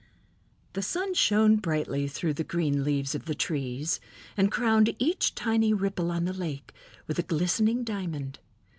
[0.73, 3.99] The sun shone brightly through the green leaves of the trees
[4.35, 6.73] and crowned each tiny ripple on the lake
[7.05, 8.39] with a glistening diamond.